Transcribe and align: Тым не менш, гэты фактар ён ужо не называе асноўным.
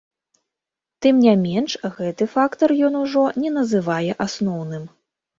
Тым 1.05 1.15
не 1.25 1.33
менш, 1.41 1.75
гэты 1.97 2.27
фактар 2.35 2.73
ён 2.87 2.93
ужо 3.01 3.25
не 3.43 3.51
называе 3.57 4.11
асноўным. 4.25 4.83